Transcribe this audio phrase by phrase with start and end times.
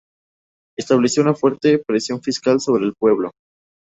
[0.75, 3.29] Estableció una fuerte presión fiscal sobre el pueblo.